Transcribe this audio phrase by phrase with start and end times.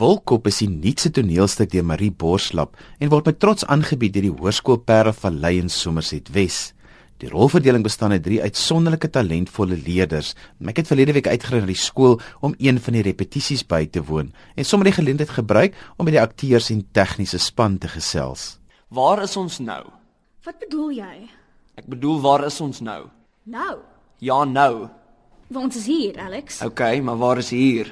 [0.00, 4.32] Wolkop is die nuutste toneelstuk deur Marie Borslap en word met trots aangebied deur die
[4.32, 6.70] Hoërskool Parel Vallei in Somerset Wes.
[7.20, 10.30] Die rolverdeling bestaan uit drie uitsonderlike talentvolle leerders.
[10.64, 14.00] Ek het verlede week uitgery na die skool om een van die repetisies by te
[14.08, 18.54] woon en sommer die geleentheid gebruik om met die akteurs en tegniese span te gesels.
[18.88, 19.82] Waar is ons nou?
[20.48, 21.14] Wat bedoel jy?
[21.76, 23.02] Ek bedoel waar is ons nou?
[23.44, 23.76] Nou,
[24.20, 24.88] Ja, nou.
[25.50, 26.60] want ons is hier, Alex.
[26.64, 27.88] OK, maar waar is hier?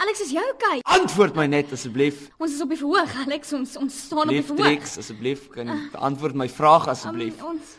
[0.00, 0.80] Alex, is jy okay?
[0.96, 2.22] Antwoord my net asseblief.
[2.40, 3.52] Ons is op die verhoog, Alex.
[3.52, 4.70] Ons ons staan op die Lief verhoog.
[4.70, 7.42] Trix, asseblief kan jy beantwoord my vraag Um, asseblief.
[7.44, 7.76] ons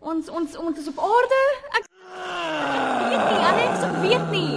[0.00, 1.40] ons ons ons is op aarde.
[1.78, 1.88] Ek ek
[3.08, 4.52] weet nie, Alex, ek weet nie.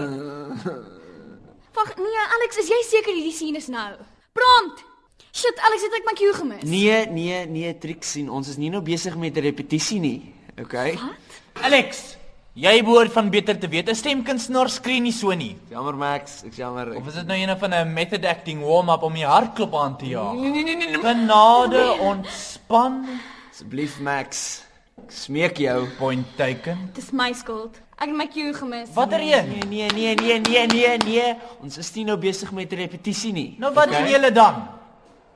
[1.80, 3.88] Wag, nee, Alex, is jy seker hierdie scene is nou?
[4.36, 4.84] Prompt.
[5.31, 6.64] Shit, Alex, het ek my cue gemis?
[6.68, 10.34] Nee, nee, nee, Trix sien, ons is nie nou besig met 'n repetisie nie.
[10.59, 10.73] OK?
[11.00, 11.40] Wat?
[11.64, 12.18] Alex,
[12.53, 13.89] jy behoort van beter te weet.
[13.89, 15.58] 'n Stemkunstenaar skree nie so nie.
[15.70, 16.95] Jammer Max, ek's jammer.
[16.95, 20.05] Of is dit nou een van 'n method acting warm-up om die hartklop aan te
[20.05, 20.34] jaag?
[20.34, 20.99] Nee, nee, nee, nee, nee.
[21.02, 23.06] Genade, ontspan,
[23.52, 24.64] Asseblief Max.
[24.97, 25.88] Ek smeek jou.
[25.97, 26.89] point taken.
[26.94, 27.80] Dis my skuld.
[27.97, 28.89] Ek het my cue gemis.
[28.94, 29.50] Watter een?
[29.50, 31.36] Nee, nee, nee, nee, nee, nee, nee.
[31.61, 33.56] Ons is nie nou besig met 'n repetisie nie.
[33.59, 34.78] Nou wat doen julle dan?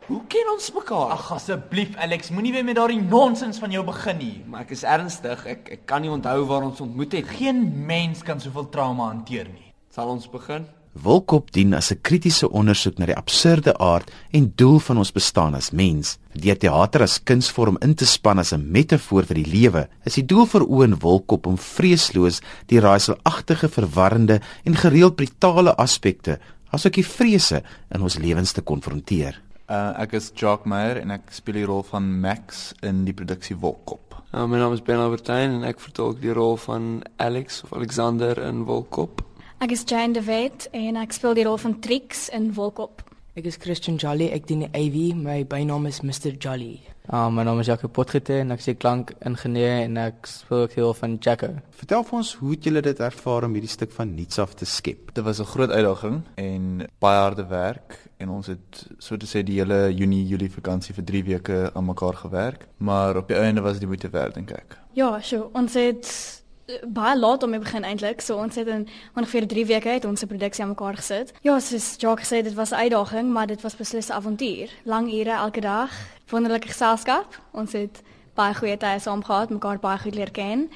[0.04, 1.14] Hoe ken ons mekaar?
[1.16, 4.44] Ag asseblief Alex, moenie weer met daardie nonsens van jou begin nie.
[4.52, 5.46] maar ek is ernstig.
[5.48, 7.30] Ek ek kan nie onthou waar ons ontmoet het.
[7.30, 7.38] nie.
[7.38, 9.72] Geen mens kan soveel trauma hanteer nie.
[9.96, 10.66] Sal ons begin?
[10.94, 15.56] Wolkop dien as 'n kritiese ondersoek na die absurde aard en doel van ons bestaan
[15.56, 16.18] as mens.
[16.34, 20.26] Deur teater as kunsvorm in te span as 'n metafoor vir die lewe, is die
[20.26, 26.40] doel vir Owen Wolkop om vreesloos die raaiselagtige, verwarrende en gereeld brutale aspekte,
[26.72, 29.42] asook die vrese in ons lewens te konfronteer.
[29.72, 33.56] Uh, ek is Jock Meyer en ek speel die rol van Max in die produksie
[33.56, 34.18] Wolkop.
[34.34, 38.36] Uh, my naam is Ben Albertyn en ek vertolk die rol van Alex of Alexander
[38.44, 39.24] in Wolkop.
[39.64, 43.06] Ek is Jane de Wet en ek speel die rol van Trix in Wolkop.
[43.40, 46.82] Ek is Christian Jolly, ek dien die AV, my bynaam is Mr Jolly.
[47.12, 50.76] Uh, my naam is Jacques Potgieter en ek is 'n klankingenieur en ek speel ook
[50.76, 51.50] die rol van Jacko.
[51.76, 54.66] Vertel vir ons hoe het julle dit ervaar om hierdie stuk van niets af te
[54.66, 55.14] skep?
[55.14, 59.44] Dit was 'n groot uitdaging en baie harde werk en ons het so te sê
[59.44, 63.62] die hele Junie Julie vakansie vir 3 weke aan mekaar gewerk, maar op die einde
[63.62, 64.78] was dit moeite werd dink ek.
[64.94, 66.43] Ja, so ons het
[66.88, 68.22] baie laat om te begin eintlik.
[68.22, 71.34] So ons het in ongeveer 3 weke het ons 'n produksie aan mekaar gesit.
[71.42, 74.70] Ja, soos Jacques gesê, dit was 'n uitdaging, maar dit was beslis 'n avontuur.
[74.84, 75.92] Lang ure elke dag,
[76.30, 77.42] wonderlike geselskap.
[77.52, 78.02] Ons het
[78.34, 80.70] baie goeie tye saam gehad, mekaar baie goed leer ken.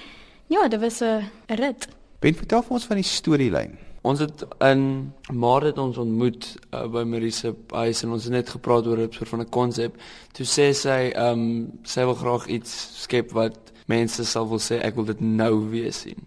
[0.48, 1.88] Ja, dit was 'n 'n rit.
[2.20, 3.78] Ben, vertel vir ons van die storielyn.
[4.02, 8.34] Ons het in Maart het ons ontmoet uh, by Marie se huis en ons het
[8.34, 9.96] net gepraat oor 'n soort van 'n konsep.
[10.32, 14.82] Toe sê sy, ehm um, sy wil graag iets skep wat mense sal wil sê
[14.84, 16.20] ek wil dit nou weer sien.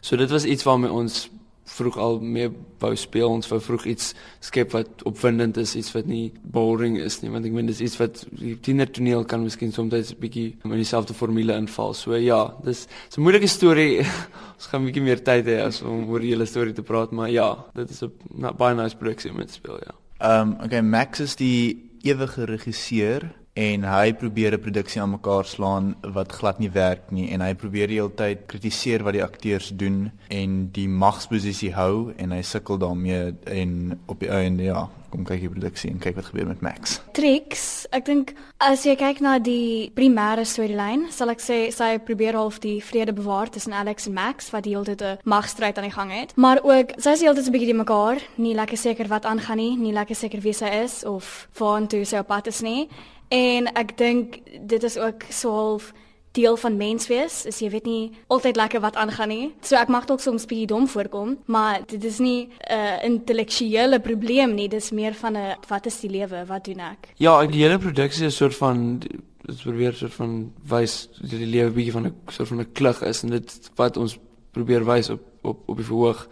[0.00, 1.26] So dit was iets waarmee ons
[1.66, 2.50] vroeg al mee
[2.80, 3.28] wou speel.
[3.28, 4.12] Ons wou vroeg iets
[4.44, 7.98] skep wat opwindend is, iets wat nie boring is nie, want ek meen dis iets
[8.00, 11.94] wat die tienertoneel kan miskien soms 'n bietjie in dieselfde formule inval.
[11.94, 13.98] So ja, dis 'n moeilike storie.
[14.56, 17.10] ons gaan 'n bietjie meer tyd hê as om oor die hele storie te praat,
[17.12, 19.94] maar ja, dit is 'n baie nice produksie om te speel, ja.
[20.20, 25.44] Ehm um, okay, Max is die ewige regisseur en hy probeer 'n produksie aan mekaar
[25.44, 29.24] slaan wat glad nie werk nie en hy probeer die hele tyd kritiseer wat die
[29.24, 34.88] akteurs doen en die magsposisie hou en hy sukkel daarmee en op die einde ja,
[35.16, 36.98] kom kyk die produksie en kyk wat gebeur met Max.
[37.16, 38.32] Trix, ek dink
[38.62, 43.14] as jy kyk na die primêre storielyn, sal ek sê sy probeer half die vrede
[43.16, 46.36] bewaar tussen Alex en Max wat die hele tyd 'n magstryd aan die gang het.
[46.36, 49.24] Maar ook sy is die hele tyd 'n bietjie die mekaar, nie lekker seker wat
[49.24, 52.88] aangaan nie, nie lekker seker wie sy is of waartoe sy op pad is nie.
[53.28, 55.92] En ek dink dit is ook so half
[56.36, 57.44] deel van mens wees.
[57.48, 59.52] Is jy weet nie altyd lekker wat aangaan nie.
[59.66, 64.00] So ek mag dalk soms bietjie dom voorkom, maar dit is nie 'n uh, intellektuele
[64.00, 66.44] probleem nie, dis meer van 'n wat is die lewe?
[66.46, 67.08] Wat doen ek?
[67.16, 71.46] Ja, die hele produksie is 'n soort van dit probeer soort van wys dat die
[71.46, 74.18] lewe bietjie van 'n soort van 'n klug is en dit wat ons
[74.52, 76.26] probeer wys op op op die verhoog.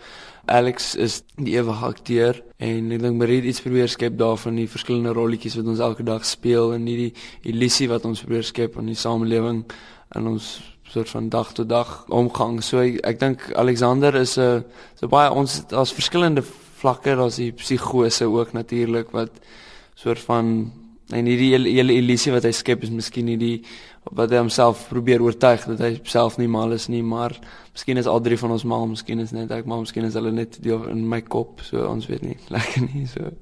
[0.45, 4.69] Alex is die ewige akteur en ek dink Marie het iets probeer skep daarvan die
[4.69, 7.13] verskillende rolletjies wat ons elke dag speel en nie die
[7.49, 9.65] illusie wat ons probeer skep aan die samelewing
[10.15, 10.59] in ons
[10.95, 12.61] soort van dag tot dag omgang.
[12.63, 17.53] So ek, ek dink Alexander is 'n so baie ons daar's verskillende vlakke, daar's die
[17.53, 19.31] psigose ook natuurlik wat
[19.95, 20.73] soort van
[21.13, 23.57] en hierdie hele, hele illusie wat hy skep is miskien nie die
[24.13, 27.33] wat hy homself probeer oortuig dat hy self nie mal is nie, maar
[27.73, 30.33] miskien is al drie van ons mal, miskien is net ek mal, miskien is hulle
[30.33, 33.33] net deel in my kop, so ons weet nie lekker nie so.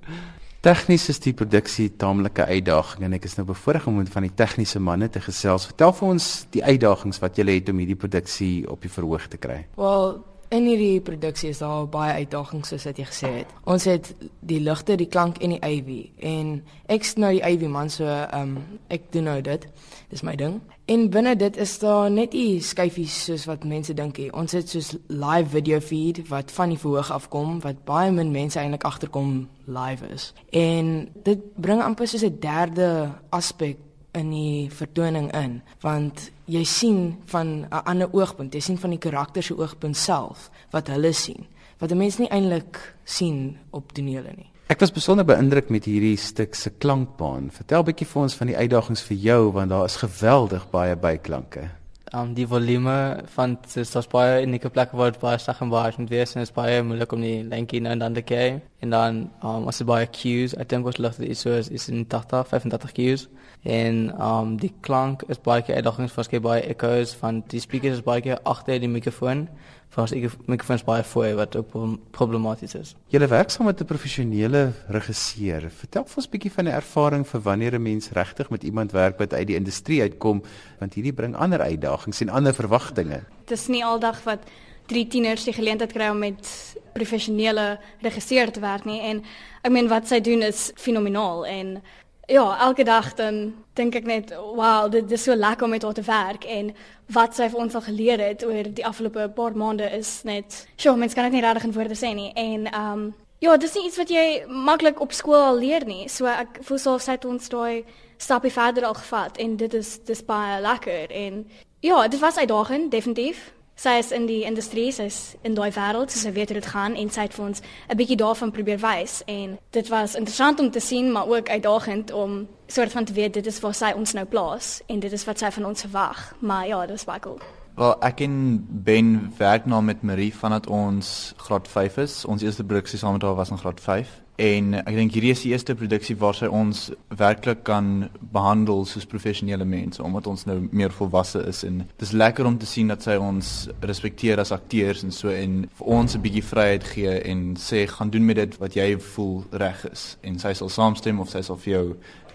[0.63, 4.35] Tegnies is die produksie taamlike uitdaging en ek is nou bevoorreg om met van die
[4.39, 5.67] tegniese manne te gesels.
[5.73, 9.41] Vertel vir ons die uitdagings wat julle het om hierdie produksie op die verhoog te
[9.43, 9.65] kry.
[9.75, 10.21] Wel,
[10.53, 13.53] In hierdie produksie is daar baie uitdagings soos wat jy gesê het.
[13.65, 14.11] Ons het
[14.45, 15.95] die ligte, die klank en die AV
[16.29, 16.51] en
[16.93, 19.65] ek's nou die AV man so ehm um, ek doen nou dit.
[20.11, 20.59] Dis my ding.
[20.93, 24.29] En binne dit is daar net nie skyfies soos wat mense dink nie.
[24.37, 28.61] Ons het soos live video feed wat van die verhoog afkom wat baie min mense
[28.61, 30.35] eintlik agterkom live is.
[30.51, 33.81] En dit bring amper soos 'n derde aspek
[34.15, 38.99] in die vertoning in want jy sien van 'n ander oogpunt jy sien van die
[38.99, 41.47] karakter se oogpunt self wat hulle sien
[41.79, 46.17] wat 'n mens nie eintlik sien op tonele nie Ek was besonder beïndruk met hierdie
[46.17, 47.51] stuk se klankbaan.
[47.51, 51.69] Vertel bietjie vir ons van die uitdagings vir jou want daar is geweldig baie byklanke.
[52.13, 55.95] Um die volume van dis daar's baie unieke plekke waar dit baie sag en baie
[55.97, 58.61] moet wees en dit is baie moeilik om die lengte nou en dan te kry.
[58.85, 61.89] En dan um as jy baie cues, ek dink wat lig dit so is, is
[61.89, 63.25] in 80 35 cues.
[63.65, 68.03] En um die klank is baie keer uitdagings vir skei baie echoes van die speakers
[68.03, 69.47] is baie keer agter die mikrofoon.
[69.93, 71.75] Vir as ek mikrofoons baie voor wat ook
[72.17, 72.95] problematies is.
[73.13, 75.69] Jy werk saam met 'n professionele regisseur.
[75.69, 78.93] Vertel vir ons 'n bietjie van die ervaring vir wanneer 'n mens regtig met iemand
[78.93, 80.43] werk wat uit die industrie uitkom
[80.79, 83.23] want hierdie bring ander uitdagings en ander verwagtinge.
[83.45, 84.41] Dit is nie aldag wat
[84.87, 89.23] drie tieners die geleentheid kry om met professionele regisseur te werk nie en
[89.63, 91.83] ek meen wat sy doen is fenomenaal en
[92.27, 95.83] ja, elke dag dan dink ek net, wow, dit, dit is so lekker om met
[95.83, 96.71] haar te werk en
[97.13, 100.97] wat sy vir ons al geleer het oor die afgelope paar maande is net, sjoe,
[100.97, 102.31] mens kan dit nie regtig in woorde sê nie.
[102.39, 103.11] En ehm um,
[103.43, 106.07] ja, dis nie iets wat jy maklik op skool al leer nie.
[106.09, 107.83] So ek voel so sy het ons daai
[108.23, 111.43] stapie verder al gevat en dit is dis baie lekker en
[111.83, 113.51] ja, dit was uitdagend, definitief.
[113.75, 116.67] Sy is in die industrie, sy is in daai wêreld, so sy weet hoe dit
[116.67, 120.61] gaan en sy het vir ons 'n bietjie daarvan probeer wys en dit was interessant
[120.61, 123.93] om te sien, maar ook uitdagend om soort van te weet dit is waar sy
[123.97, 126.35] ons nou plaas en dit is wat sy van ons verwag.
[126.41, 127.41] Maar ja, dit was baie cool.
[127.75, 132.25] Wel, ek en Ben werk nou met Marie vandat ons graad 5 is.
[132.25, 134.21] Ons eerste produksie saam met haar was in graad 5.
[134.43, 136.89] En ek dink hierdie is die eerste produksie waar sy ons
[137.21, 142.15] werklik kan behandel soos professionele mense omdat ons nou meer volwasse is en dit is
[142.17, 143.53] lekker om te sien dat sy ons
[143.87, 148.11] respekteer as akteurs en so en vir ons 'n bietjie vryheid gee en sê gaan
[148.11, 151.57] doen met dit wat jy voel reg is en sy sal saamstem of sy sal
[151.57, 151.87] vir jou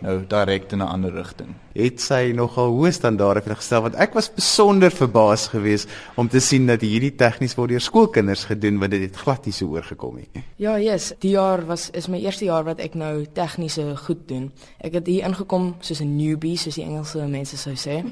[0.05, 1.55] nou direk in 'n ander rigting.
[1.73, 6.39] Het sy nogal hoë standaarde vir gestel want ek was besonder verbaas geweest om te
[6.39, 10.15] sien dat hierdie tegnies word deur skoolkinders gedoen want dit het glad nie so oorgekom
[10.15, 10.43] nie.
[10.57, 14.51] Ja, yes, die jaar was is my eerste jaar wat ek nou tegniese goed doen.
[14.85, 18.05] Ek het hier ingekom soos 'n newbie, soos die Engelse mense sou sê.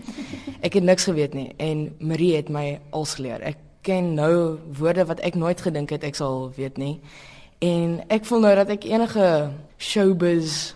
[0.61, 3.41] Ek het niks geweet nie en Marie het my als geleer.
[3.41, 6.99] Ek ken nou woorde wat ek nooit gedink het ek sal weet nie.
[7.59, 10.73] En ek voel nou dat ek enige showbiz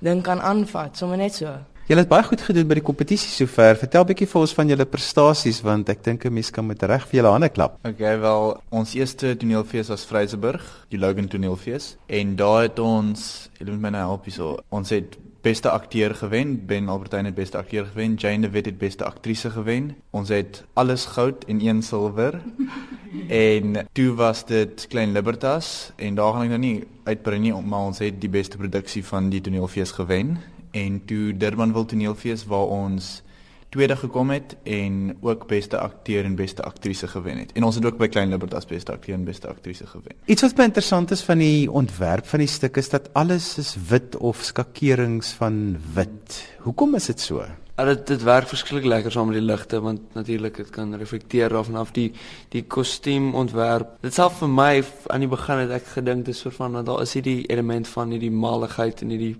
[0.00, 1.56] ding kan aanvat, sommer net so.
[1.90, 3.74] Julle het baie goed gedoen by die kompetisie sover.
[3.74, 7.02] Vertel bietjie vir ons van julle prestasies want ek dink 'n mens kan met reg
[7.08, 7.80] vir julle hande klap.
[7.82, 13.72] Okay, wel, ons eerste toneelfees was Vryseburg, die Logan toneelfees en daar het ons, julle
[13.72, 14.58] moet my nou help hierso.
[14.70, 18.78] Ons het beste akteur gewen, Ben Albertine het beste akteur gewen, Jane de Wet het
[18.78, 19.96] beste aktrise gewen.
[20.12, 22.40] Ons het alles goud en een silwer.
[23.28, 27.90] en toe was dit Klein Libertas en daar gaan ek nou nie uitbrei nie, maar
[27.90, 30.38] ons het die beste produksie van die toneelfees gewen
[30.70, 33.22] en toe Durbanville toneelfees waar ons
[33.70, 37.52] tweede gekom het en ook beste akteur en beste aktrise gewen het.
[37.52, 40.16] En ons het ook by Klein Libertas beste akteur en beste aktrise gewen.
[40.24, 43.76] Iets wat baie interessant is van die ontwerp van die stuk is dat alles is
[43.88, 46.42] wit of skakerings van wit.
[46.66, 47.46] Hoekom is dit so?
[47.78, 51.54] Ja, dit dit werk verskriklik lekker saam met die ligte want natuurlik dit kan reflekteer
[51.56, 52.10] af en af die
[52.50, 53.94] die kostuumontwerp.
[54.02, 57.06] Dit self vir my aan die begin het ek gedink dis soort van dat daar
[57.06, 59.36] is hierdie element van hierdie maligheid en hierdie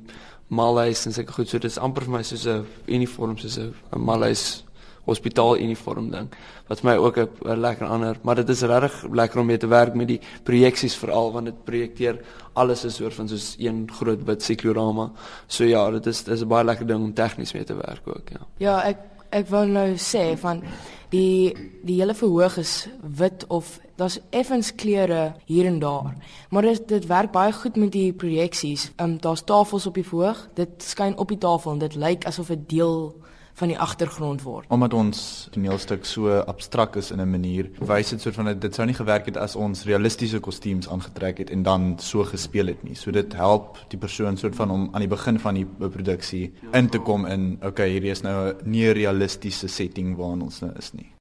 [0.50, 1.48] Malays en seker goed.
[1.48, 4.64] So dit is amper vir my soos 'n uniform soos 'n Malays
[5.10, 6.28] hospitaal uniform ding
[6.68, 9.94] wat my ook 'n lekker ander maar dit is regtig lekker om mee te werk
[9.94, 12.20] met die projeksies veral want dit projekteer
[12.52, 15.10] alles is soort van soos een groot wit siklorama
[15.46, 18.02] so ja dit is dit is 'n baie lekker ding om tegnies mee te werk
[18.04, 18.46] ook ja.
[18.58, 18.98] Ja ek
[19.30, 20.62] ek wil nou sê van
[21.10, 26.14] die die hele verhoog is wit of daar's effens kleure hier en daar.
[26.50, 28.90] Maar dit dit werk baie goed met die projeksies.
[28.96, 30.48] Ehm um, daar's tafels op die verhoog.
[30.54, 33.14] Dit skyn op die tafel en dit lyk asof dit deel
[33.60, 34.68] van die agtergrond word.
[34.72, 38.86] Omdat ons toneelstuk so abstrakt is in 'n manier, wys dit soort van dit sou
[38.86, 42.94] nie gewerk het as ons realistiese kostuums aangetrek het en dan so gespeel het nie.
[42.94, 46.88] So dit help die persoon soort van om aan die begin van die produksie in
[46.88, 50.92] te kom in, okay, hierdie is nou 'n nie realistiese setting waarin ons nou is
[50.92, 51.12] nie.